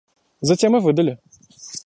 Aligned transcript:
Затем 0.41 0.75
и 0.75 0.79
выдали. 0.79 1.19